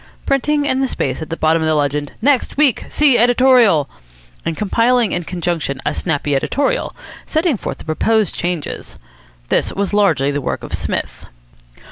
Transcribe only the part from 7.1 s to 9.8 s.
setting forth the proposed changes. This